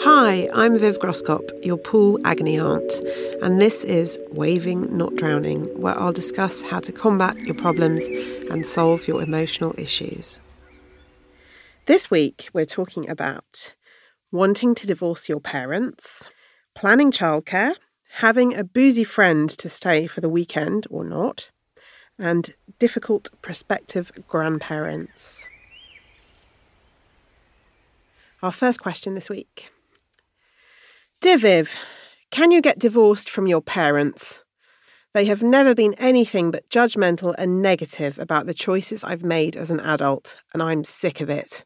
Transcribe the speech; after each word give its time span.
Hi, 0.00 0.46
I'm 0.52 0.78
Viv 0.78 0.98
Groskop, 0.98 1.64
your 1.64 1.78
pool 1.78 2.18
agony 2.24 2.58
aunt, 2.58 2.92
and 3.40 3.60
this 3.60 3.82
is 3.82 4.18
Waving 4.30 4.94
Not 4.96 5.16
Drowning, 5.16 5.64
where 5.80 5.98
I'll 5.98 6.12
discuss 6.12 6.60
how 6.60 6.80
to 6.80 6.92
combat 6.92 7.38
your 7.38 7.54
problems 7.54 8.06
and 8.50 8.66
solve 8.66 9.08
your 9.08 9.22
emotional 9.22 9.74
issues. 9.78 10.40
This 11.86 12.10
week, 12.10 12.50
we're 12.52 12.66
talking 12.66 13.08
about 13.08 13.74
wanting 14.30 14.74
to 14.74 14.86
divorce 14.86 15.30
your 15.30 15.40
parents, 15.40 16.28
planning 16.74 17.10
childcare, 17.10 17.76
having 18.16 18.54
a 18.54 18.64
boozy 18.64 19.04
friend 19.04 19.48
to 19.48 19.68
stay 19.68 20.06
for 20.06 20.20
the 20.20 20.28
weekend 20.28 20.86
or 20.90 21.04
not, 21.04 21.50
and 22.18 22.54
difficult 22.78 23.30
prospective 23.40 24.12
grandparents. 24.28 25.48
Our 28.42 28.52
first 28.52 28.80
question 28.80 29.14
this 29.14 29.30
week 29.30 29.70
Viv, 31.34 31.74
can 32.30 32.50
you 32.50 32.62
get 32.62 32.78
divorced 32.78 33.28
from 33.28 33.46
your 33.46 33.60
parents? 33.60 34.44
They 35.12 35.24
have 35.24 35.42
never 35.42 35.74
been 35.74 35.94
anything 35.94 36.50
but 36.50 36.68
judgmental 36.70 37.34
and 37.36 37.60
negative 37.60 38.18
about 38.18 38.46
the 38.46 38.54
choices 38.54 39.02
I've 39.02 39.24
made 39.24 39.56
as 39.56 39.70
an 39.70 39.80
adult, 39.80 40.36
and 40.54 40.62
I'm 40.62 40.84
sick 40.84 41.20
of 41.20 41.28
it. 41.28 41.64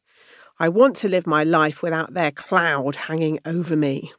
I 0.59 0.69
want 0.69 0.97
to 0.97 1.09
live 1.09 1.27
my 1.27 1.45
life 1.45 1.83
without 1.83 2.15
their 2.15 2.31
cloud 2.31 2.97
hanging 2.97 3.39
over 3.45 3.77
me. 3.77 4.13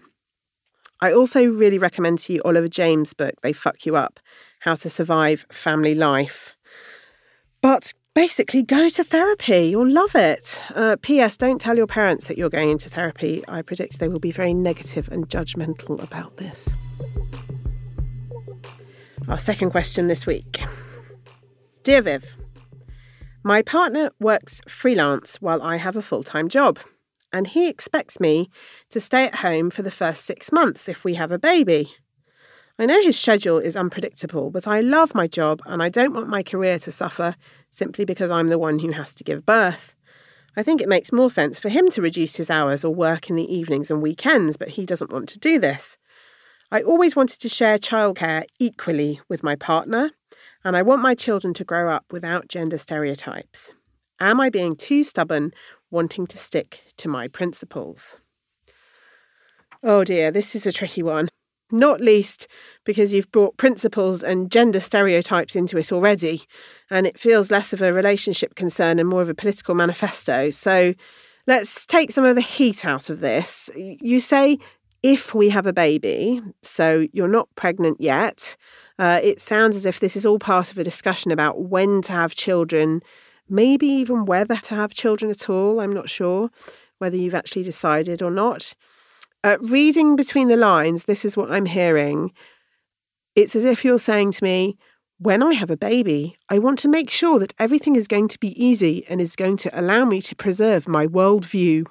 I 1.02 1.14
also 1.14 1.46
really 1.46 1.78
recommend 1.78 2.20
to 2.20 2.34
you 2.34 2.42
Oliver 2.44 2.68
James' 2.68 3.14
book, 3.14 3.36
They 3.42 3.54
Fuck 3.54 3.86
You 3.86 3.96
Up 3.96 4.20
How 4.62 4.76
to 4.76 4.90
Survive 4.90 5.46
Family 5.50 5.96
Life. 5.96 6.56
But 7.62 7.94
basically, 8.14 8.64
go 8.64 8.90
to 8.90 9.04
therapy. 9.04 9.68
You'll 9.68 9.90
love 9.90 10.14
it. 10.16 10.62
Uh, 10.76 10.98
P.S. 11.02 11.38
Don't 11.38 11.60
tell 11.62 11.78
your 11.78 11.88
parents 11.88 12.28
that 12.28 12.38
you're 12.38 12.50
going 12.50 12.70
into 12.70 12.90
therapy. 12.90 13.44
I 13.48 13.62
predict 13.62 14.00
they 14.00 14.10
will 14.10 14.20
be 14.20 14.32
very 14.32 14.54
negative 14.54 15.08
and 15.10 15.30
judgmental 15.30 16.02
about 16.04 16.36
this. 16.38 16.74
Our 19.30 19.38
second 19.38 19.70
question 19.70 20.08
this 20.08 20.26
week 20.26 20.64
Dear 21.84 22.02
Viv, 22.02 22.36
my 23.44 23.62
partner 23.62 24.12
works 24.20 24.60
freelance 24.68 25.38
while 25.38 25.62
I 25.62 25.78
have 25.78 25.96
a 25.96 26.02
full 26.02 26.24
time 26.24 26.50
job 26.50 26.80
and 27.32 27.48
he 27.48 27.70
expects 27.70 28.20
me 28.20 28.50
to 28.90 29.00
stay 29.00 29.26
at 29.26 29.36
home 29.36 29.70
for 29.70 29.82
the 29.82 29.92
first 29.92 30.26
six 30.26 30.52
months 30.52 30.90
if 30.90 31.04
we 31.04 31.16
have 31.16 31.32
a 31.32 31.40
baby. 31.40 31.94
I 32.78 32.86
know 32.86 33.02
his 33.02 33.20
schedule 33.20 33.58
is 33.58 33.76
unpredictable, 33.76 34.52
but 34.52 34.66
I 34.66 34.80
love 34.80 35.14
my 35.14 35.28
job 35.28 35.62
and 35.66 35.84
I 35.84 35.90
don't 35.90 36.14
want 36.14 36.30
my 36.30 36.42
career 36.42 36.80
to 36.80 36.92
suffer 36.92 37.36
simply 37.70 38.06
because 38.06 38.32
I'm 38.32 38.48
the 38.48 38.58
one 38.58 38.80
who 38.80 38.92
has 38.92 39.14
to 39.16 39.24
give 39.24 39.46
birth. 39.46 39.94
I 40.56 40.64
think 40.64 40.82
it 40.82 40.90
makes 40.90 41.12
more 41.12 41.30
sense 41.30 41.60
for 41.60 41.70
him 41.70 41.90
to 41.90 42.02
reduce 42.02 42.38
his 42.38 42.50
hours 42.50 42.84
or 42.84 42.96
work 42.96 43.30
in 43.30 43.36
the 43.36 43.54
evenings 43.54 43.92
and 43.92 44.02
weekends, 44.02 44.58
but 44.58 44.70
he 44.70 44.86
doesn't 44.86 45.12
want 45.12 45.30
to 45.30 45.40
do 45.40 45.60
this. 45.60 45.98
I 46.72 46.82
always 46.82 47.16
wanted 47.16 47.40
to 47.40 47.50
share 47.50 47.78
childcare 47.78 48.46
equally 48.60 49.20
with 49.28 49.44
my 49.44 49.56
partner, 49.56 50.12
and 50.64 50.78
I 50.78 50.82
want 50.82 51.02
my 51.02 51.16
children 51.16 51.54
to 51.56 51.64
grow 51.64 51.92
up 51.92 52.06
without 52.12 52.48
gender 52.48 52.78
stereotypes. 52.78 53.74
Am 54.20 54.40
I 54.40 54.50
being 54.50 54.76
too 54.76 55.04
stubborn 55.04 55.52
wanting 55.92 56.28
to 56.28 56.38
stick 56.38 56.84
to 56.98 57.08
my 57.08 57.28
principles. 57.28 58.20
Oh 59.84 60.04
dear, 60.04 60.32
this 60.32 60.56
is 60.56 60.68
a 60.68 60.72
tricky 60.72 61.02
one. 61.02 61.30
not 61.72 62.02
least 62.02 62.48
because 62.84 63.14
you've 63.14 63.32
brought 63.32 63.58
principles 63.58 64.24
and 64.24 64.52
gender 64.52 64.80
stereotypes 64.80 65.56
into 65.56 65.78
it 65.78 65.92
already, 65.92 66.44
and 66.90 67.06
it 67.06 67.20
feels 67.20 67.52
less 67.52 67.74
of 67.74 67.82
a 67.82 67.94
relationship 67.94 68.56
concern 68.56 69.00
and 69.00 69.08
more 69.08 69.22
of 69.22 69.30
a 69.30 69.36
political 69.36 69.76
manifesto. 69.76 70.50
So 70.50 70.94
let's 71.48 71.86
take 71.86 72.12
some 72.12 72.26
of 72.26 72.36
the 72.36 72.42
heat 72.42 72.86
out 72.86 73.10
of 73.10 73.20
this. 73.20 73.70
You 73.76 74.20
say, 74.20 74.58
if 75.02 75.34
we 75.34 75.50
have 75.50 75.66
a 75.66 75.74
baby, 75.74 76.42
so 76.62 77.08
you're 77.14 77.28
not 77.28 77.48
pregnant 77.56 78.02
yet. 78.02 78.58
Uh, 78.98 79.20
it 79.24 79.40
sounds 79.40 79.78
as 79.78 79.86
if 79.86 80.02
this 80.02 80.18
is 80.18 80.26
all 80.26 80.40
part 80.40 80.72
of 80.72 80.78
a 80.78 80.84
discussion 80.84 81.32
about 81.32 81.62
when 81.62 82.02
to 82.02 82.12
have 82.12 82.36
children, 82.36 83.02
maybe 83.50 83.88
even 83.88 84.26
whether 84.26 84.56
to 84.58 84.76
have 84.76 84.94
children 84.94 85.32
at 85.32 85.50
all. 85.50 85.80
I'm 85.80 85.94
not 85.94 86.10
sure 86.10 86.50
whether 87.00 87.18
you've 87.18 87.34
actually 87.34 87.64
decided 87.64 88.22
or 88.22 88.32
not. 88.32 88.74
Uh, 89.44 89.58
reading 89.62 90.16
between 90.16 90.50
the 90.50 90.58
lines, 90.58 91.06
this 91.06 91.24
is 91.24 91.38
what 91.38 91.52
I'm 91.52 91.66
hearing. 91.66 92.34
It's 93.36 93.56
as 93.56 93.66
if 93.66 93.86
you're 93.86 94.00
saying 94.00 94.34
to 94.34 94.44
me, 94.44 94.78
when 95.18 95.44
I 95.44 95.54
have 95.54 95.70
a 95.70 95.78
baby, 95.78 96.36
I 96.50 96.60
want 96.60 96.80
to 96.80 96.88
make 96.88 97.10
sure 97.10 97.40
that 97.40 97.54
everything 97.60 97.96
is 97.96 98.08
going 98.08 98.30
to 98.30 98.40
be 98.40 98.62
easy 98.62 99.06
and 99.08 99.20
is 99.20 99.36
going 99.36 99.58
to 99.58 99.80
allow 99.80 100.06
me 100.06 100.22
to 100.22 100.36
preserve 100.36 100.88
my 100.88 101.08
worldview. 101.08 101.86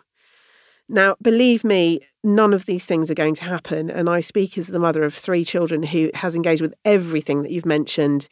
Now, 0.88 1.16
believe 1.20 1.64
me, 1.64 2.00
none 2.24 2.54
of 2.54 2.64
these 2.64 2.86
things 2.86 3.10
are 3.10 3.14
going 3.14 3.34
to 3.36 3.44
happen. 3.44 3.90
And 3.90 4.08
I 4.08 4.20
speak 4.20 4.56
as 4.56 4.68
the 4.68 4.78
mother 4.78 5.02
of 5.02 5.14
three 5.14 5.44
children 5.44 5.82
who 5.82 6.10
has 6.14 6.34
engaged 6.34 6.62
with 6.62 6.74
everything 6.84 7.42
that 7.42 7.50
you've 7.50 7.66
mentioned 7.66 8.28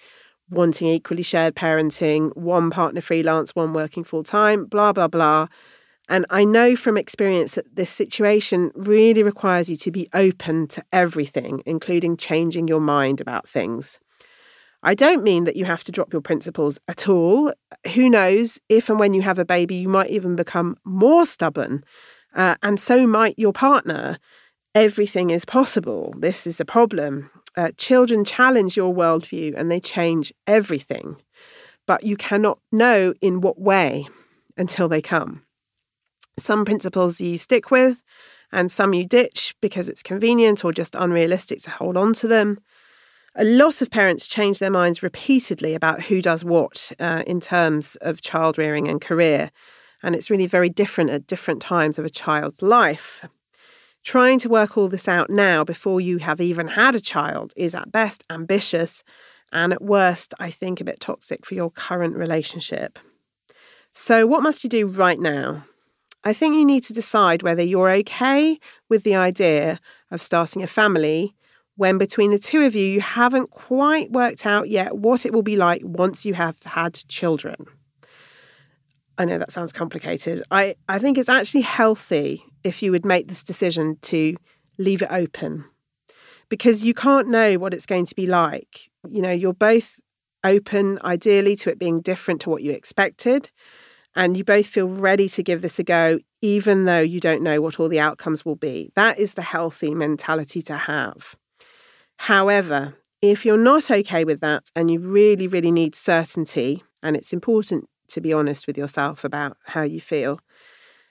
wanting 0.51 0.89
equally 0.89 1.23
shared 1.23 1.55
parenting, 1.55 2.35
one 2.37 2.71
partner 2.71 3.01
freelance, 3.01 3.55
one 3.55 3.73
working 3.73 4.05
full 4.05 4.23
time, 4.23 4.67
blah, 4.67 4.93
blah, 4.93 5.09
blah. 5.09 5.49
And 6.09 6.25
I 6.31 6.45
know 6.45 6.77
from 6.77 6.97
experience 6.97 7.55
that 7.55 7.75
this 7.75 7.91
situation 7.91 8.71
really 8.75 9.23
requires 9.23 9.69
you 9.69 9.77
to 9.77 9.91
be 9.91 10.09
open 10.15 10.69
to 10.69 10.85
everything, 10.93 11.63
including 11.67 12.17
changing 12.17 12.69
your 12.69 12.81
mind 12.81 13.21
about 13.21 13.49
things. 13.49 13.99
I 14.83 14.95
don't 14.95 15.25
mean 15.25 15.45
that 15.45 15.57
you 15.57 15.65
have 15.65 15.83
to 15.85 15.93
drop 15.93 16.13
your 16.13 16.23
principles 16.23 16.79
at 16.87 17.09
all. 17.09 17.53
Who 17.95 18.09
knows, 18.09 18.61
if 18.69 18.89
and 18.89 19.01
when 19.01 19.15
you 19.15 19.23
have 19.23 19.41
a 19.41 19.45
baby, 19.45 19.75
you 19.75 19.89
might 19.89 20.11
even 20.11 20.37
become 20.37 20.77
more 20.85 21.27
stubborn, 21.27 21.83
uh, 22.37 22.55
and 22.63 22.79
so 22.79 23.05
might 23.07 23.39
your 23.39 23.53
partner. 23.53 24.19
Everything 24.77 25.31
is 25.31 25.45
possible. 25.45 26.15
This 26.19 26.47
is 26.47 26.61
a 26.61 26.65
problem. 26.65 27.31
Uh, 27.57 27.71
children 27.79 28.25
challenge 28.25 28.77
your 28.77 28.95
worldview 28.95 29.55
and 29.57 29.71
they 29.71 29.81
change 29.81 30.33
everything, 30.47 31.17
but 31.87 32.05
you 32.05 32.17
cannot 32.17 32.59
know 32.71 33.15
in 33.21 33.41
what 33.41 33.59
way 33.59 34.07
until 34.57 34.89
they 34.89 35.01
come. 35.01 35.43
Some 36.39 36.65
principles 36.67 37.21
you 37.21 37.39
stick 37.39 37.71
with, 37.71 37.97
and 38.53 38.71
some 38.71 38.95
you 38.95 39.05
ditch 39.05 39.55
because 39.61 39.89
it's 39.89 40.03
convenient 40.03 40.65
or 40.65 40.73
just 40.73 40.95
unrealistic 40.95 41.61
to 41.63 41.71
hold 41.71 41.97
on 41.97 42.13
to 42.15 42.29
them. 42.29 42.59
A 43.35 43.45
lot 43.45 43.83
of 43.83 43.91
parents 43.91 44.29
change 44.29 44.59
their 44.59 44.71
minds 44.71 45.03
repeatedly 45.03 45.75
about 45.75 46.05
who 46.05 46.23
does 46.23 46.45
what 46.45 46.93
uh, 46.99 47.23
in 47.27 47.41
terms 47.41 47.97
of 47.97 48.23
child 48.23 48.57
rearing 48.57 48.89
and 48.89 49.01
career, 49.01 49.51
and 50.03 50.15
it's 50.15 50.31
really 50.31 50.47
very 50.47 50.69
different 50.69 51.11
at 51.11 51.27
different 51.27 51.61
times 51.61 51.99
of 51.99 52.05
a 52.05 52.11
child's 52.11 52.63
life. 52.63 53.25
Trying 54.07 54.39
to 54.39 54.49
work 54.49 54.79
all 54.79 54.87
this 54.87 55.09
out 55.09 55.31
now 55.31 55.65
before 55.65 56.01
you 56.01 56.19
have 56.19 56.41
even 56.41 56.69
had 56.69 56.95
a 56.95 57.01
child 57.01 57.53
is 57.57 57.75
at 57.75 57.91
best 57.91 58.23
ambitious 58.31 59.03
and 59.51 59.73
at 59.73 59.83
worst, 59.83 60.33
I 60.39 60.49
think, 60.49 60.81
a 60.81 60.85
bit 60.85 61.01
toxic 61.01 61.45
for 61.45 61.55
your 61.55 61.73
current 61.73 62.15
relationship. 62.15 63.01
So, 63.91 64.25
what 64.25 64.45
must 64.45 64.63
you 64.63 64.71
do 64.71 64.87
right 64.87 65.19
now? 65.19 65.65
I 66.23 66.33
think 66.33 66.55
you 66.55 66.65
need 66.65 66.85
to 66.85 66.93
decide 66.93 67.43
whether 67.43 67.65
you're 67.65 67.91
okay 67.91 68.61
with 68.89 69.03
the 69.03 69.17
idea 69.17 69.81
of 70.13 70.23
starting 70.23 70.63
a 70.63 70.69
family 70.69 71.35
when 71.75 71.99
between 71.99 72.31
the 72.31 72.39
two 72.39 72.63
of 72.63 72.77
you, 72.77 72.87
you 72.87 73.01
haven't 73.01 73.51
quite 73.51 74.13
worked 74.13 74.47
out 74.47 74.71
yet 74.71 74.97
what 74.97 75.27
it 75.27 75.33
will 75.33 75.43
be 75.43 75.57
like 75.57 75.83
once 75.85 76.25
you 76.25 76.35
have 76.35 76.63
had 76.63 76.95
children. 77.09 77.67
I 79.19 79.25
know 79.25 79.39
that 79.39 79.51
sounds 79.51 79.73
complicated. 79.73 80.45
I, 80.53 80.77
I 80.89 81.01
think 81.01 81.19
it's 81.19 81.29
actually 81.29 81.63
healthy 81.63 82.45
if 82.67 82.83
you 82.83 82.91
would 82.91 83.05
make 83.05 83.29
this 83.29 83.45
decision 83.45 83.97
to 84.03 84.37
leave 84.77 85.03
it 85.03 85.11
open 85.11 85.65
because 86.49 86.85
you 86.85 86.95
can't 86.95 87.29
know 87.29 87.55
what 87.55 87.73
it's 87.73 87.87
going 87.87 88.07
to 88.07 88.15
be 88.15 88.27
like. 88.27 88.91
You 89.09 89.23
know, 89.23 89.31
you're 89.33 89.53
both 89.53 90.01
open, 90.45 90.99
ideally, 91.05 91.57
to 91.57 91.71
it 91.71 91.79
being 91.79 92.01
different 92.01 92.41
to 92.43 92.51
what 92.51 92.63
you 92.63 92.73
expected 92.73 93.51
and 94.15 94.37
you 94.37 94.45
both 94.45 94.67
feel 94.67 94.89
ready 94.89 95.29
to 95.29 95.43
give 95.43 95.61
this 95.61 95.79
a 95.79 95.85
go, 95.85 96.19
even 96.41 96.87
though 96.87 97.01
you 97.01 97.21
don't 97.21 97.43
know 97.43 97.61
what 97.61 97.79
all 97.79 97.89
the 97.89 98.01
outcomes 98.01 98.45
will 98.45 98.57
be. 98.57 98.91
That 98.97 99.19
is 99.19 99.35
the 99.35 99.43
healthy 99.43 99.95
mentality 99.95 100.63
to 100.63 100.77
have. 100.77 101.37
However, 102.21 102.95
if 103.21 103.45
you're 103.45 103.59
not 103.59 103.91
okay 103.91 104.25
with 104.25 104.41
that 104.41 104.71
and 104.75 104.91
you 104.91 105.01
really, 105.01 105.47
really 105.47 105.71
need 105.71 105.95
certainty, 105.95 106.83
and 107.03 107.15
it's 107.15 107.33
important 107.33 107.89
to 108.09 108.21
be 108.21 108.33
honest 108.33 108.67
with 108.67 108.79
yourself 108.79 109.23
about 109.23 109.59
how 109.67 109.83
you 109.83 110.01
feel, 110.01 110.41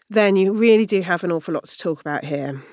then 0.10 0.36
you 0.36 0.54
really 0.54 0.86
do 0.86 1.02
have 1.02 1.24
an 1.24 1.32
awful 1.32 1.54
lot 1.54 1.66
to 1.66 1.78
talk 1.78 2.00
about 2.00 2.24
here. 2.24 2.64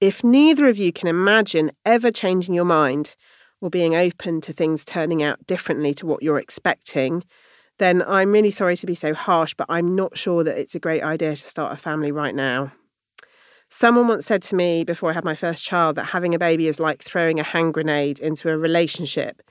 If 0.00 0.22
neither 0.22 0.68
of 0.68 0.78
you 0.78 0.92
can 0.92 1.08
imagine 1.08 1.72
ever 1.84 2.10
changing 2.10 2.54
your 2.54 2.64
mind 2.64 3.16
or 3.60 3.68
being 3.68 3.94
open 3.94 4.40
to 4.42 4.52
things 4.52 4.84
turning 4.84 5.22
out 5.22 5.46
differently 5.46 5.92
to 5.94 6.06
what 6.06 6.22
you're 6.22 6.38
expecting, 6.38 7.24
then 7.78 8.02
I'm 8.02 8.32
really 8.32 8.50
sorry 8.50 8.76
to 8.76 8.86
be 8.86 8.94
so 8.94 9.14
harsh, 9.14 9.54
but 9.54 9.66
I'm 9.68 9.94
not 9.94 10.16
sure 10.16 10.44
that 10.44 10.58
it's 10.58 10.74
a 10.74 10.80
great 10.80 11.02
idea 11.02 11.30
to 11.30 11.36
start 11.36 11.72
a 11.72 11.76
family 11.76 12.12
right 12.12 12.34
now. 12.34 12.72
Someone 13.68 14.08
once 14.08 14.26
said 14.26 14.42
to 14.44 14.56
me 14.56 14.82
before 14.82 15.10
I 15.10 15.14
had 15.14 15.24
my 15.24 15.34
first 15.34 15.64
child 15.64 15.96
that 15.96 16.06
having 16.06 16.34
a 16.34 16.38
baby 16.38 16.68
is 16.68 16.80
like 16.80 17.02
throwing 17.02 17.38
a 17.38 17.42
hand 17.42 17.74
grenade 17.74 18.18
into 18.18 18.48
a 18.48 18.56
relationship. 18.56 19.42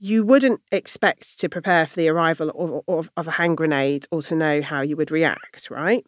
You 0.00 0.24
wouldn't 0.24 0.60
expect 0.72 1.38
to 1.38 1.48
prepare 1.48 1.86
for 1.86 1.96
the 1.96 2.08
arrival 2.08 2.50
of, 2.50 2.82
of, 2.88 3.10
of, 3.16 3.28
a 3.28 3.32
hand 3.32 3.56
grenade 3.56 4.06
or 4.10 4.22
to 4.22 4.34
know 4.34 4.60
how 4.60 4.80
you 4.80 4.96
would 4.96 5.12
react, 5.12 5.70
right? 5.70 6.04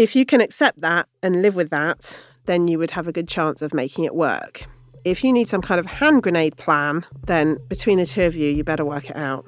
If 0.00 0.16
you 0.16 0.24
can 0.24 0.40
accept 0.40 0.80
that 0.80 1.10
and 1.22 1.42
live 1.42 1.54
with 1.54 1.68
that, 1.68 2.22
then 2.46 2.68
you 2.68 2.78
would 2.78 2.92
have 2.92 3.06
a 3.06 3.12
good 3.12 3.28
chance 3.28 3.60
of 3.60 3.74
making 3.74 4.04
it 4.04 4.14
work. 4.14 4.64
If 5.04 5.22
you 5.22 5.30
need 5.30 5.46
some 5.46 5.60
kind 5.60 5.78
of 5.78 5.84
hand 5.84 6.22
grenade 6.22 6.56
plan, 6.56 7.04
then 7.26 7.58
between 7.68 7.98
the 7.98 8.06
two 8.06 8.22
of 8.22 8.34
you, 8.34 8.50
you 8.50 8.64
better 8.64 8.82
work 8.82 9.10
it 9.10 9.16
out. 9.16 9.44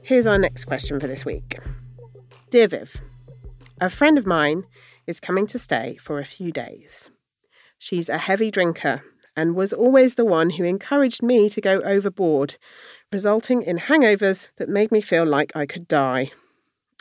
Here's 0.00 0.26
our 0.26 0.38
next 0.38 0.64
question 0.64 0.98
for 0.98 1.06
this 1.06 1.26
week 1.26 1.58
Dear 2.48 2.68
Viv, 2.68 3.02
a 3.82 3.90
friend 3.90 4.16
of 4.16 4.26
mine 4.26 4.64
is 5.06 5.20
coming 5.20 5.46
to 5.48 5.58
stay 5.58 5.98
for 6.00 6.18
a 6.18 6.24
few 6.24 6.52
days. 6.52 7.10
She's 7.78 8.08
a 8.08 8.16
heavy 8.16 8.50
drinker 8.50 9.02
and 9.36 9.54
was 9.54 9.74
always 9.74 10.14
the 10.14 10.24
one 10.24 10.48
who 10.48 10.64
encouraged 10.64 11.22
me 11.22 11.50
to 11.50 11.60
go 11.60 11.80
overboard, 11.80 12.56
resulting 13.12 13.60
in 13.60 13.76
hangovers 13.76 14.48
that 14.56 14.70
made 14.70 14.90
me 14.90 15.02
feel 15.02 15.26
like 15.26 15.54
I 15.54 15.66
could 15.66 15.86
die. 15.86 16.30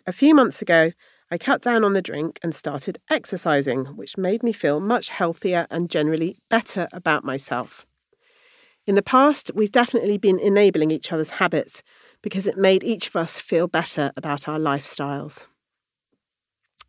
A 0.06 0.12
few 0.12 0.36
months 0.36 0.62
ago, 0.62 0.92
I 1.32 1.38
cut 1.38 1.62
down 1.62 1.84
on 1.86 1.94
the 1.94 2.02
drink 2.02 2.38
and 2.44 2.54
started 2.54 3.00
exercising, 3.10 3.86
which 3.96 4.18
made 4.18 4.44
me 4.44 4.52
feel 4.52 4.82
much 4.82 5.10
healthier 5.10 5.66
and 5.72 5.90
generally 5.90 6.36
better 6.50 6.90
about 6.92 7.24
myself. 7.24 7.86
In 8.86 8.96
the 8.96 9.02
past, 9.02 9.50
we've 9.56 9.72
definitely 9.72 10.18
been 10.18 10.40
enabling 10.40 10.92
each 10.92 11.14
other's 11.14 11.32
habits, 11.32 11.84
because 12.22 12.48
it 12.48 12.58
made 12.58 12.84
each 12.84 13.08
of 13.08 13.16
us 13.16 13.40
feel 13.40 13.68
better 13.68 14.12
about 14.18 14.48
our 14.48 14.60
lifestyles. 14.60 15.48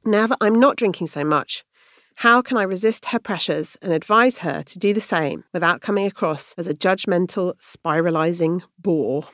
Now 0.05 0.27
that 0.27 0.39
I'm 0.41 0.59
not 0.59 0.77
drinking 0.77 1.07
so 1.07 1.25
much, 1.25 1.65
how 2.17 2.43
can 2.43 2.57
I 2.57 2.63
resist 2.63 3.07
her 3.07 3.21
pressures 3.21 3.77
and 3.81 3.93
advise 3.93 4.39
her 4.39 4.63
to 4.65 4.79
do 4.79 4.93
the 4.93 5.01
same 5.01 5.45
without 5.53 5.81
coming 5.81 6.07
across 6.07 6.53
as 6.59 6.67
a 6.67 6.75
judgmental, 6.75 7.55
spiralizing 7.61 8.63
bore? 8.79 9.29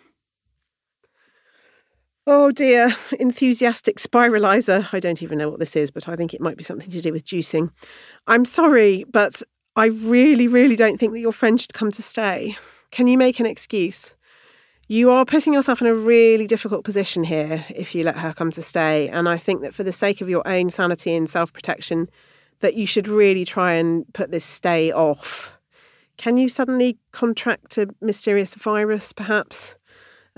Oh 2.32 2.52
dear, 2.52 2.94
enthusiastic 3.18 3.96
spiralizer. 3.98 4.86
I 4.92 5.00
don't 5.00 5.20
even 5.20 5.36
know 5.36 5.48
what 5.48 5.58
this 5.58 5.74
is, 5.74 5.90
but 5.90 6.08
I 6.08 6.14
think 6.14 6.32
it 6.32 6.40
might 6.40 6.56
be 6.56 6.62
something 6.62 6.88
to 6.88 7.00
do 7.00 7.12
with 7.12 7.24
juicing. 7.24 7.72
I'm 8.28 8.44
sorry, 8.44 9.04
but 9.10 9.42
I 9.74 9.86
really, 9.86 10.46
really 10.46 10.76
don't 10.76 10.96
think 10.96 11.12
that 11.12 11.18
your 11.18 11.32
friend 11.32 11.60
should 11.60 11.72
come 11.72 11.90
to 11.90 12.02
stay. 12.02 12.56
Can 12.92 13.08
you 13.08 13.18
make 13.18 13.40
an 13.40 13.46
excuse? 13.46 14.14
you 14.86 15.10
are 15.10 15.24
putting 15.24 15.52
yourself 15.52 15.80
in 15.80 15.88
a 15.88 15.94
really 15.94 16.46
difficult 16.46 16.84
position 16.84 17.24
here 17.24 17.64
if 17.70 17.96
you 17.96 18.04
let 18.04 18.18
her 18.18 18.32
come 18.32 18.52
to 18.52 18.62
stay. 18.62 19.08
And 19.08 19.28
I 19.28 19.36
think 19.36 19.62
that 19.62 19.74
for 19.74 19.82
the 19.82 19.92
sake 19.92 20.20
of 20.20 20.28
your 20.28 20.46
own 20.46 20.70
sanity 20.70 21.14
and 21.16 21.28
self 21.28 21.52
protection, 21.52 22.08
that 22.60 22.74
you 22.74 22.86
should 22.86 23.08
really 23.08 23.44
try 23.44 23.72
and 23.74 24.04
put 24.12 24.30
this 24.30 24.44
stay 24.44 24.92
off. 24.92 25.52
Can 26.16 26.36
you 26.36 26.48
suddenly 26.48 26.96
contract 27.10 27.76
a 27.76 27.88
mysterious 28.00 28.54
virus, 28.54 29.12
perhaps? 29.12 29.74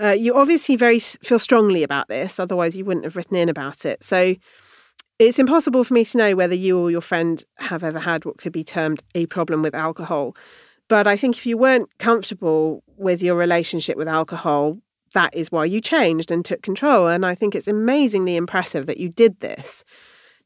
Uh, 0.01 0.11
you 0.11 0.33
obviously 0.33 0.75
very 0.75 0.99
feel 0.99 1.39
strongly 1.39 1.83
about 1.83 2.07
this, 2.07 2.39
otherwise 2.39 2.75
you 2.75 2.85
wouldn't 2.85 3.05
have 3.05 3.15
written 3.15 3.35
in 3.35 3.49
about 3.49 3.85
it. 3.85 4.03
So 4.03 4.35
it's 5.19 5.39
impossible 5.39 5.83
for 5.83 5.93
me 5.93 6.03
to 6.05 6.17
know 6.17 6.35
whether 6.35 6.55
you 6.55 6.79
or 6.79 6.89
your 6.89 7.01
friend 7.01 7.43
have 7.57 7.83
ever 7.83 7.99
had 7.99 8.25
what 8.25 8.37
could 8.37 8.51
be 8.51 8.63
termed 8.63 9.03
a 9.13 9.27
problem 9.27 9.61
with 9.61 9.75
alcohol. 9.75 10.35
But 10.89 11.07
I 11.07 11.15
think 11.15 11.37
if 11.37 11.45
you 11.45 11.57
weren't 11.57 11.89
comfortable 11.99 12.83
with 12.97 13.21
your 13.21 13.35
relationship 13.35 13.95
with 13.95 14.07
alcohol, 14.07 14.79
that 15.13 15.33
is 15.35 15.51
why 15.51 15.65
you 15.65 15.79
changed 15.79 16.31
and 16.31 16.43
took 16.43 16.63
control. 16.63 17.07
And 17.07 17.25
I 17.25 17.35
think 17.35 17.53
it's 17.53 17.67
amazingly 17.67 18.35
impressive 18.35 18.87
that 18.87 18.97
you 18.97 19.09
did 19.09 19.39
this. 19.39 19.83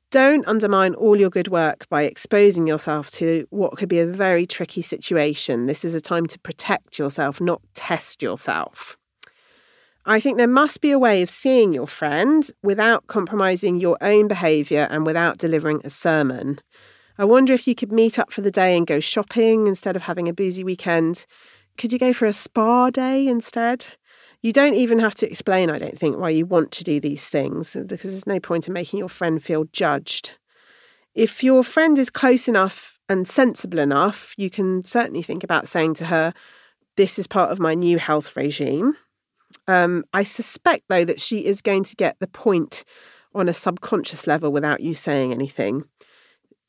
don't 0.10 0.48
undermine 0.48 0.94
all 0.96 1.18
your 1.18 1.30
good 1.30 1.50
work 1.50 1.88
by 1.90 2.04
exposing 2.04 2.66
yourself 2.68 3.10
to 3.12 3.46
what 3.50 3.76
could 3.78 3.90
be 3.90 4.00
a 4.00 4.08
very 4.08 4.46
tricky 4.46 4.82
situation. 4.82 5.66
This 5.66 5.84
is 5.84 5.96
a 5.96 6.02
time 6.02 6.26
to 6.28 6.40
protect 6.40 6.98
yourself, 6.98 7.42
not 7.42 7.62
test 7.74 8.22
yourself. 8.22 8.97
I 10.10 10.22
think 10.22 10.38
there 10.38 10.48
must 10.48 10.80
be 10.80 10.92
a 10.92 10.98
way 10.98 11.22
of 11.22 11.30
seeing 11.30 11.74
your 11.74 11.86
friend 11.86 12.50
without 12.64 13.08
compromising 13.08 13.78
your 13.78 13.98
own 14.00 14.30
behaviour 14.30 14.88
and 14.90 15.06
without 15.06 15.38
delivering 15.38 15.82
a 15.84 15.90
sermon. 15.90 16.62
I 17.18 17.26
wonder 17.26 17.52
if 17.54 17.68
you 17.68 17.76
could 17.76 17.92
meet 17.92 18.18
up 18.18 18.32
for 18.32 18.40
the 18.40 18.50
day 18.50 18.78
and 18.78 18.88
go 18.88 19.02
shopping 19.02 19.68
instead 19.68 19.98
of 19.98 20.04
having 20.04 20.30
a 20.30 20.34
boozy 20.34 20.64
weekend. 20.64 21.26
Could 21.78 21.92
you 21.92 22.00
go 22.00 22.14
for 22.14 22.26
a 22.26 22.32
spa 22.32 22.90
day 22.90 23.28
instead? 23.28 23.98
You 24.42 24.54
don't 24.54 24.76
even 24.76 25.00
have 25.00 25.16
to 25.16 25.30
explain, 25.30 25.70
I 25.70 25.78
don't 25.78 26.00
think, 26.00 26.18
why 26.18 26.30
you 26.30 26.46
want 26.46 26.72
to 26.72 26.86
do 26.86 27.02
these 27.02 27.28
things, 27.28 27.76
because 27.76 28.12
there's 28.12 28.26
no 28.26 28.40
point 28.40 28.66
in 28.66 28.74
making 28.74 29.00
your 29.00 29.10
friend 29.10 29.44
feel 29.44 29.66
judged. 29.74 30.38
If 31.16 31.44
your 31.44 31.66
friend 31.66 32.00
is 32.00 32.10
close 32.10 32.48
enough 32.48 32.98
and 33.10 33.28
sensible 33.28 33.80
enough, 33.80 34.34
you 34.38 34.50
can 34.50 34.86
certainly 34.86 35.22
think 35.22 35.44
about 35.44 35.68
saying 35.68 35.96
to 35.96 36.06
her, 36.06 36.34
This 36.96 37.20
is 37.20 37.28
part 37.28 37.52
of 37.52 37.60
my 37.60 37.74
new 37.74 37.98
health 37.98 38.38
regime. 38.38 38.96
Um, 39.68 40.06
I 40.14 40.24
suspect, 40.24 40.86
though, 40.88 41.06
that 41.06 41.20
she 41.20 41.46
is 41.46 41.62
going 41.62 41.84
to 41.86 41.96
get 41.96 42.20
the 42.20 42.28
point 42.28 42.84
on 43.34 43.50
a 43.50 43.54
subconscious 43.54 44.26
level 44.28 44.52
without 44.52 44.80
you 44.80 44.96
saying 44.96 45.34
anything. 45.34 45.84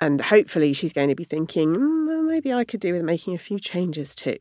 And 0.00 0.21
hopefully, 0.21 0.73
she's 0.73 0.93
going 0.93 1.09
to 1.09 1.14
be 1.14 1.25
thinking, 1.25 1.75
mm, 1.75 1.99
maybe 2.28 2.52
I 2.52 2.64
could 2.64 2.81
do 2.81 2.93
with 2.93 3.02
making 3.02 3.35
a 3.35 3.38
few 3.38 3.59
changes 3.59 4.14
too. 4.14 4.37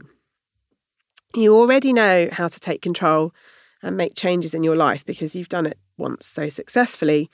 You 1.35 1.55
already 1.55 1.93
know 1.93 2.29
how 2.31 2.47
to 2.47 2.59
take 2.59 2.81
control 2.81 3.33
and 3.81 3.97
make 3.97 4.15
changes 4.15 4.53
in 4.53 4.63
your 4.63 4.75
life 4.75 5.05
because 5.05 5.35
you've 5.35 5.49
done 5.49 5.65
it 5.65 5.77
once 5.97 6.25
so 6.25 6.47
successfully. 6.49 7.29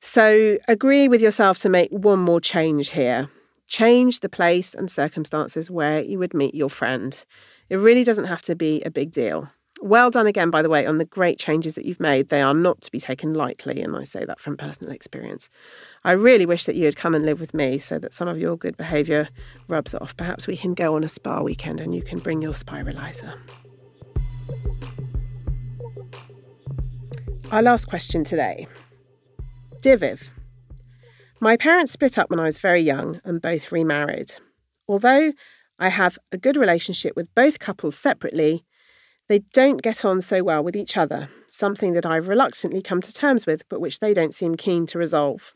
So, 0.00 0.58
agree 0.68 1.08
with 1.08 1.20
yourself 1.20 1.58
to 1.58 1.68
make 1.68 1.90
one 1.90 2.20
more 2.20 2.40
change 2.40 2.90
here. 2.90 3.30
Change 3.66 4.20
the 4.20 4.28
place 4.28 4.74
and 4.74 4.90
circumstances 4.90 5.70
where 5.70 6.00
you 6.00 6.18
would 6.18 6.34
meet 6.34 6.54
your 6.54 6.70
friend. 6.70 7.24
It 7.68 7.76
really 7.76 8.04
doesn't 8.04 8.26
have 8.26 8.42
to 8.42 8.54
be 8.54 8.80
a 8.82 8.90
big 8.90 9.10
deal. 9.10 9.50
Well 9.80 10.10
done 10.10 10.26
again, 10.26 10.50
by 10.50 10.62
the 10.62 10.68
way, 10.68 10.86
on 10.86 10.98
the 10.98 11.04
great 11.04 11.38
changes 11.38 11.74
that 11.76 11.84
you've 11.84 12.00
made. 12.00 12.28
They 12.28 12.42
are 12.42 12.54
not 12.54 12.80
to 12.82 12.90
be 12.90 12.98
taken 12.98 13.32
lightly, 13.32 13.80
and 13.80 13.96
I 13.96 14.02
say 14.02 14.24
that 14.24 14.40
from 14.40 14.56
personal 14.56 14.92
experience. 14.92 15.48
I 16.04 16.12
really 16.12 16.46
wish 16.46 16.64
that 16.64 16.74
you 16.74 16.84
had 16.84 16.96
come 16.96 17.14
and 17.14 17.24
live 17.24 17.40
with 17.40 17.54
me 17.54 17.78
so 17.78 17.98
that 17.98 18.12
some 18.12 18.28
of 18.28 18.38
your 18.38 18.56
good 18.56 18.76
behaviour 18.76 19.28
rubs 19.68 19.94
off. 19.94 20.16
Perhaps 20.16 20.46
we 20.46 20.56
can 20.56 20.74
go 20.74 20.96
on 20.96 21.04
a 21.04 21.08
spa 21.08 21.42
weekend 21.42 21.80
and 21.80 21.94
you 21.94 22.02
can 22.02 22.18
bring 22.18 22.42
your 22.42 22.52
spiralizer. 22.52 23.34
Our 27.50 27.62
last 27.62 27.86
question 27.86 28.24
today. 28.24 28.66
Dear 29.80 29.96
Viv, 29.96 30.30
my 31.40 31.56
parents 31.56 31.92
split 31.92 32.18
up 32.18 32.30
when 32.30 32.40
I 32.40 32.44
was 32.44 32.58
very 32.58 32.80
young 32.80 33.20
and 33.24 33.40
both 33.40 33.70
remarried. 33.70 34.34
Although 34.88 35.32
I 35.78 35.88
have 35.90 36.18
a 36.32 36.36
good 36.36 36.56
relationship 36.56 37.14
with 37.14 37.32
both 37.34 37.60
couples 37.60 37.96
separately, 37.96 38.64
they 39.28 39.40
don't 39.52 39.82
get 39.82 40.04
on 40.04 40.20
so 40.20 40.42
well 40.42 40.64
with 40.64 40.74
each 40.74 40.96
other, 40.96 41.28
something 41.46 41.92
that 41.92 42.06
I've 42.06 42.28
reluctantly 42.28 42.82
come 42.82 43.02
to 43.02 43.12
terms 43.12 43.46
with, 43.46 43.68
but 43.68 43.80
which 43.80 43.98
they 43.98 44.14
don't 44.14 44.34
seem 44.34 44.56
keen 44.56 44.86
to 44.86 44.98
resolve. 44.98 45.52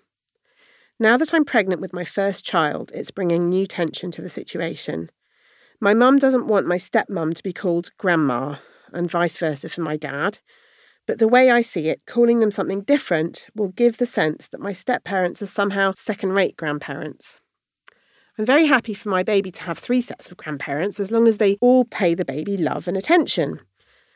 Now 1.00 1.16
that 1.16 1.34
I'm 1.34 1.44
pregnant 1.44 1.80
with 1.80 1.92
my 1.92 2.04
first 2.04 2.44
child, 2.44 2.92
it's 2.94 3.10
bringing 3.10 3.48
new 3.48 3.66
tension 3.66 4.10
to 4.12 4.22
the 4.22 4.30
situation. 4.30 5.10
My 5.80 5.94
mum 5.94 6.18
doesn't 6.18 6.46
want 6.46 6.66
my 6.66 6.76
stepmum 6.76 7.34
to 7.34 7.42
be 7.42 7.52
called 7.52 7.90
grandma, 7.98 8.56
and 8.92 9.10
vice 9.10 9.36
versa 9.36 9.68
for 9.68 9.80
my 9.80 9.96
dad. 9.96 10.38
But 11.06 11.18
the 11.18 11.26
way 11.26 11.50
I 11.50 11.62
see 11.62 11.88
it, 11.88 12.02
calling 12.06 12.38
them 12.38 12.52
something 12.52 12.82
different 12.82 13.46
will 13.56 13.68
give 13.68 13.96
the 13.96 14.06
sense 14.06 14.46
that 14.48 14.60
my 14.60 14.72
step 14.72 15.02
parents 15.02 15.42
are 15.42 15.46
somehow 15.46 15.92
second 15.96 16.30
rate 16.30 16.56
grandparents. 16.56 17.40
I'm 18.38 18.46
very 18.46 18.66
happy 18.66 18.94
for 18.94 19.10
my 19.10 19.22
baby 19.22 19.50
to 19.50 19.62
have 19.64 19.78
three 19.78 20.00
sets 20.00 20.30
of 20.30 20.38
grandparents 20.38 20.98
as 20.98 21.10
long 21.10 21.28
as 21.28 21.38
they 21.38 21.56
all 21.60 21.84
pay 21.84 22.14
the 22.14 22.24
baby 22.24 22.56
love 22.56 22.88
and 22.88 22.96
attention. 22.96 23.60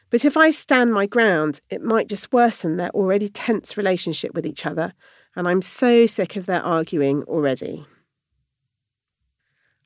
But 0.09 0.25
if 0.25 0.37
I 0.37 0.51
stand 0.51 0.95
my 0.95 1.07
ground, 1.07 1.61
it 1.69 1.83
might 1.83 2.09
just 2.09 2.33
worsen 2.33 2.77
their 2.77 2.91
already 2.91 3.29
tense 3.29 3.77
relationship 3.77 4.33
with 4.35 4.47
each 4.47 4.65
other, 4.65 4.95
and 5.35 5.47
I'm 5.47 5.61
so 5.61 6.07
sick 6.07 6.37
of 6.37 6.47
their 6.47 6.63
arguing 6.63 7.25
already. 7.25 7.85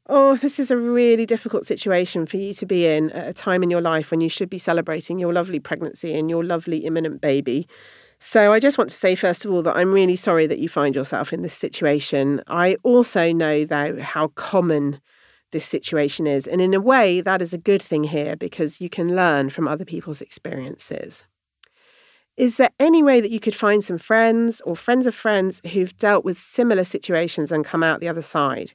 Oh, 0.06 0.36
this 0.36 0.58
is 0.58 0.70
a 0.70 0.76
really 0.76 1.24
difficult 1.24 1.66
situation 1.66 2.26
for 2.26 2.36
you 2.36 2.52
to 2.54 2.66
be 2.66 2.86
in 2.86 3.10
at 3.10 3.28
a 3.28 3.32
time 3.32 3.62
in 3.62 3.70
your 3.70 3.80
life 3.80 4.10
when 4.10 4.20
you 4.20 4.28
should 4.28 4.50
be 4.50 4.58
celebrating 4.58 5.18
your 5.18 5.32
lovely 5.32 5.60
pregnancy 5.60 6.14
and 6.18 6.28
your 6.28 6.44
lovely 6.44 6.78
imminent 6.78 7.20
baby. 7.20 7.68
So 8.22 8.52
I 8.52 8.60
just 8.60 8.76
want 8.76 8.90
to 8.90 8.96
say, 8.96 9.14
first 9.14 9.46
of 9.46 9.50
all, 9.50 9.62
that 9.62 9.76
I'm 9.76 9.92
really 9.92 10.14
sorry 10.14 10.46
that 10.46 10.58
you 10.58 10.68
find 10.68 10.94
yourself 10.94 11.32
in 11.32 11.40
this 11.40 11.54
situation. 11.54 12.42
I 12.46 12.76
also 12.82 13.32
know, 13.32 13.64
though, 13.64 13.98
how 14.00 14.28
common 14.28 15.00
this 15.52 15.64
situation 15.64 16.26
is. 16.26 16.46
And 16.46 16.60
in 16.60 16.74
a 16.74 16.80
way, 16.80 17.22
that 17.22 17.40
is 17.40 17.54
a 17.54 17.58
good 17.58 17.82
thing 17.82 18.04
here 18.04 18.36
because 18.36 18.78
you 18.78 18.90
can 18.90 19.16
learn 19.16 19.48
from 19.48 19.66
other 19.66 19.86
people's 19.86 20.20
experiences. 20.20 21.24
Is 22.36 22.58
there 22.58 22.70
any 22.78 23.02
way 23.02 23.22
that 23.22 23.30
you 23.30 23.40
could 23.40 23.56
find 23.56 23.82
some 23.82 23.98
friends 23.98 24.60
or 24.62 24.76
friends 24.76 25.06
of 25.06 25.14
friends 25.14 25.62
who've 25.72 25.96
dealt 25.96 26.24
with 26.24 26.36
similar 26.36 26.84
situations 26.84 27.50
and 27.50 27.64
come 27.64 27.82
out 27.82 28.00
the 28.00 28.08
other 28.08 28.22
side? 28.22 28.74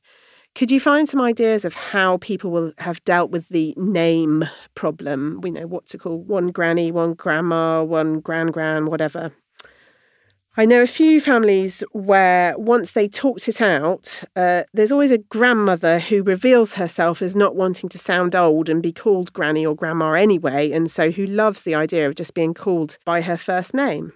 Could 0.55 0.71
you 0.71 0.79
find 0.79 1.07
some 1.07 1.19
ideas 1.19 1.65
of 1.65 1.74
how 1.74 2.15
people 2.17 2.50
will 2.50 2.71
have 2.77 3.03
dealt 3.03 3.29
with 3.29 3.50
the 3.50 3.74
name 3.75 4.45
problem? 4.74 5.41
We 5.41 5.51
know 5.51 5.67
what 5.67 5.85
to 5.88 5.97
call 5.97 6.17
one 6.17 6.47
granny, 6.47 6.93
one 6.93 7.13
grandma, 7.13 7.83
one 7.83 8.21
grand 8.21 8.53
gran, 8.53 8.85
whatever. 8.85 9.33
I 10.55 10.63
know 10.63 10.81
a 10.81 10.88
few 10.88 11.19
families 11.19 11.83
where 11.91 12.57
once 12.57 12.93
they 12.93 13.09
talked 13.09 13.50
it 13.50 13.59
out, 13.59 14.24
uh, 14.38 14.63
there's 14.74 14.93
always 14.93 15.12
a 15.12 15.17
grandmother 15.17 16.00
who 16.00 16.24
reveals 16.24 16.75
herself 16.75 17.21
as 17.21 17.35
not 17.35 17.57
wanting 17.57 17.89
to 17.89 17.97
sound 17.97 18.33
old 18.33 18.69
and 18.69 18.81
be 18.81 18.93
called 18.93 19.33
granny 19.33 19.65
or 19.65 19.75
grandma 19.75 20.13
anyway, 20.13 20.71
and 20.71 20.89
so 20.89 21.12
who 21.12 21.25
loves 21.25 21.63
the 21.63 21.75
idea 21.75 22.07
of 22.07 22.15
just 22.15 22.33
being 22.33 22.53
called 22.53 22.97
by 23.03 23.19
her 23.19 23.35
first 23.35 23.74
name. 23.74 24.13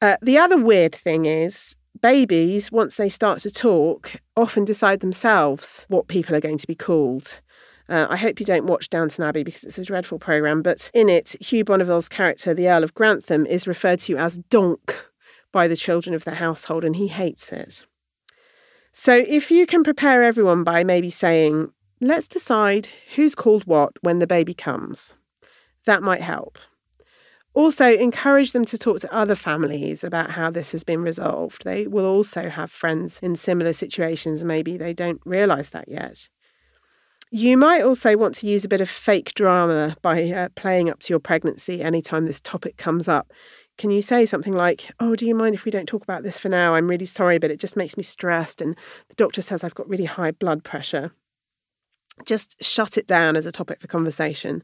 Uh, 0.00 0.16
the 0.20 0.36
other 0.36 0.58
weird 0.58 0.92
thing 0.92 1.26
is 1.26 1.76
babies, 2.02 2.70
once 2.70 2.96
they 2.96 3.08
start 3.08 3.40
to 3.40 3.50
talk, 3.50 4.16
often 4.36 4.64
decide 4.64 5.00
themselves 5.00 5.86
what 5.88 6.08
people 6.08 6.34
are 6.34 6.40
going 6.40 6.58
to 6.58 6.66
be 6.66 6.74
called. 6.74 7.40
Uh, 7.88 8.06
I 8.10 8.16
hope 8.16 8.40
you 8.40 8.46
don't 8.46 8.66
watch 8.66 8.90
Downton 8.90 9.24
Abbey 9.24 9.42
because 9.42 9.64
it's 9.64 9.78
a 9.78 9.84
dreadful 9.84 10.18
programme, 10.18 10.62
but 10.62 10.90
in 10.94 11.08
it, 11.08 11.36
Hugh 11.40 11.64
Bonneville's 11.64 12.08
character, 12.08 12.54
the 12.54 12.68
Earl 12.68 12.84
of 12.84 12.94
Grantham, 12.94 13.46
is 13.46 13.66
referred 13.66 14.00
to 14.00 14.16
as 14.16 14.38
Donk 14.38 15.06
by 15.52 15.68
the 15.68 15.76
children 15.76 16.14
of 16.14 16.24
the 16.24 16.36
household, 16.36 16.84
and 16.84 16.96
he 16.96 17.08
hates 17.08 17.52
it. 17.52 17.84
So 18.92 19.24
if 19.26 19.50
you 19.50 19.66
can 19.66 19.82
prepare 19.82 20.22
everyone 20.22 20.64
by 20.64 20.84
maybe 20.84 21.10
saying, 21.10 21.72
let's 22.00 22.28
decide 22.28 22.88
who's 23.14 23.34
called 23.34 23.64
what 23.64 23.92
when 24.02 24.18
the 24.18 24.26
baby 24.26 24.54
comes, 24.54 25.16
that 25.84 26.02
might 26.02 26.22
help. 26.22 26.58
Also, 27.54 27.92
encourage 27.92 28.52
them 28.52 28.64
to 28.64 28.78
talk 28.78 29.00
to 29.00 29.14
other 29.14 29.34
families 29.34 30.02
about 30.02 30.30
how 30.30 30.50
this 30.50 30.72
has 30.72 30.84
been 30.84 31.02
resolved. 31.02 31.64
They 31.64 31.86
will 31.86 32.06
also 32.06 32.48
have 32.48 32.70
friends 32.70 33.20
in 33.20 33.36
similar 33.36 33.74
situations. 33.74 34.42
Maybe 34.42 34.78
they 34.78 34.94
don't 34.94 35.20
realise 35.26 35.68
that 35.70 35.86
yet. 35.86 36.28
You 37.30 37.56
might 37.56 37.82
also 37.82 38.16
want 38.16 38.34
to 38.36 38.46
use 38.46 38.64
a 38.64 38.68
bit 38.68 38.80
of 38.80 38.90
fake 38.90 39.32
drama 39.34 39.96
by 40.02 40.30
uh, 40.30 40.48
playing 40.54 40.90
up 40.90 41.00
to 41.00 41.12
your 41.12 41.18
pregnancy 41.18 41.82
anytime 41.82 42.26
this 42.26 42.40
topic 42.40 42.76
comes 42.76 43.08
up. 43.08 43.32
Can 43.78 43.90
you 43.90 44.02
say 44.02 44.26
something 44.26 44.52
like, 44.52 44.90
Oh, 45.00 45.16
do 45.16 45.26
you 45.26 45.34
mind 45.34 45.54
if 45.54 45.64
we 45.64 45.70
don't 45.70 45.86
talk 45.86 46.02
about 46.02 46.22
this 46.22 46.38
for 46.38 46.50
now? 46.50 46.74
I'm 46.74 46.88
really 46.88 47.06
sorry, 47.06 47.38
but 47.38 47.50
it 47.50 47.58
just 47.58 47.76
makes 47.76 47.96
me 47.96 48.02
stressed, 48.02 48.60
and 48.60 48.76
the 49.08 49.14
doctor 49.14 49.40
says 49.40 49.64
I've 49.64 49.74
got 49.74 49.88
really 49.88 50.04
high 50.04 50.30
blood 50.30 50.62
pressure. 50.62 51.12
Just 52.26 52.62
shut 52.62 52.98
it 52.98 53.06
down 53.06 53.34
as 53.34 53.46
a 53.46 53.52
topic 53.52 53.80
for 53.80 53.86
conversation. 53.86 54.62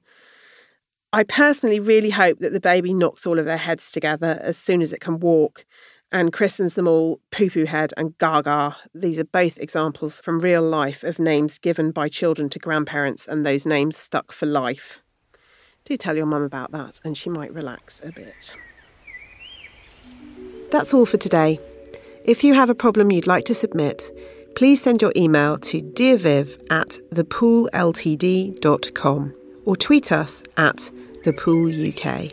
I 1.12 1.22
personally 1.22 1.80
really 1.80 2.10
hope 2.10 2.40
that 2.40 2.52
the 2.52 2.60
baby 2.60 2.92
knocks 2.92 3.26
all 3.26 3.38
of 3.38 3.46
their 3.46 3.56
heads 3.56 3.92
together 3.92 4.38
as 4.42 4.58
soon 4.58 4.82
as 4.82 4.92
it 4.92 5.00
can 5.00 5.20
walk 5.20 5.64
and 6.12 6.32
christens 6.32 6.74
them 6.74 6.88
all 6.88 7.20
Poo 7.30 7.50
Poo 7.50 7.64
Head 7.64 7.92
and 7.96 8.16
Gaga. 8.18 8.76
These 8.94 9.18
are 9.18 9.24
both 9.24 9.58
examples 9.58 10.20
from 10.20 10.38
real 10.40 10.62
life 10.62 11.02
of 11.04 11.18
names 11.18 11.58
given 11.58 11.90
by 11.92 12.08
children 12.08 12.48
to 12.50 12.58
grandparents 12.58 13.26
and 13.26 13.44
those 13.44 13.66
names 13.66 13.96
stuck 13.96 14.32
for 14.32 14.44
life. 14.46 15.00
Do 15.84 15.96
tell 15.96 16.16
your 16.16 16.26
mum 16.26 16.42
about 16.42 16.72
that 16.72 17.00
and 17.04 17.16
she 17.16 17.30
might 17.30 17.54
relax 17.54 18.02
a 18.04 18.12
bit. 18.12 18.54
That's 20.70 20.92
all 20.92 21.06
for 21.06 21.16
today. 21.16 21.58
If 22.24 22.44
you 22.44 22.52
have 22.52 22.68
a 22.68 22.74
problem 22.74 23.10
you'd 23.10 23.26
like 23.26 23.46
to 23.46 23.54
submit, 23.54 24.10
please 24.54 24.82
send 24.82 25.00
your 25.00 25.14
email 25.16 25.56
to 25.58 25.80
dearviv 25.80 26.62
at 26.70 26.98
thepoolltd.com 27.12 29.37
or 29.68 29.76
tweet 29.76 30.10
us 30.12 30.42
at 30.56 30.90
thepooluk. 31.24 32.32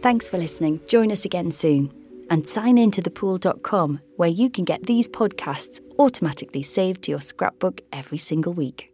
Thanks 0.00 0.26
for 0.26 0.38
listening. 0.38 0.80
Join 0.86 1.12
us 1.12 1.26
again 1.26 1.50
soon. 1.50 1.92
And 2.30 2.48
sign 2.48 2.78
in 2.78 2.90
to 2.92 3.02
thepool.com 3.02 4.00
where 4.16 4.30
you 4.30 4.48
can 4.48 4.64
get 4.64 4.86
these 4.86 5.06
podcasts 5.06 5.82
automatically 5.98 6.62
saved 6.62 7.02
to 7.02 7.10
your 7.10 7.20
scrapbook 7.20 7.82
every 7.92 8.16
single 8.16 8.54
week. 8.54 8.93